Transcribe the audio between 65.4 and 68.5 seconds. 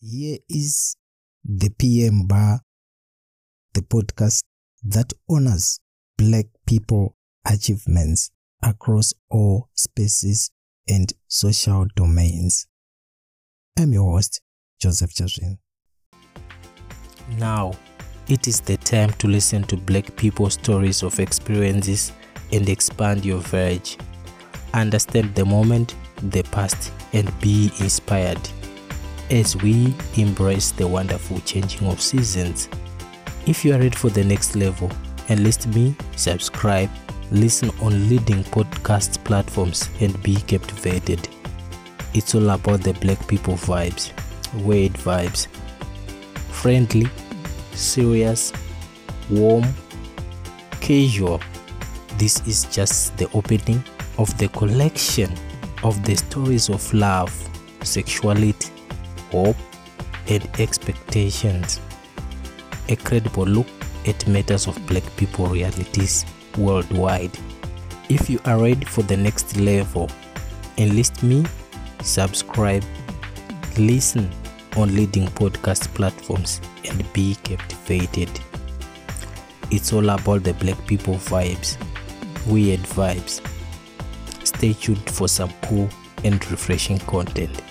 realities worldwide. If you